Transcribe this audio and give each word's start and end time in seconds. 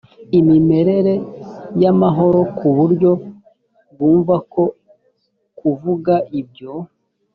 imimerere 0.39 1.13
y 1.81 1.85
amahoro 1.91 2.39
ku 2.57 2.67
buryo 2.77 3.11
bumva 3.95 4.35
ko 4.53 4.63
kuvuga 5.57 6.13
ibyo 6.39 6.71